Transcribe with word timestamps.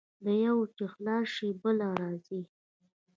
له 0.23 0.31
یوه 0.45 0.65
چې 0.75 0.83
خلاص 0.93 1.25
شې، 1.35 1.49
بل 1.61 1.77
راځي. 2.01 2.41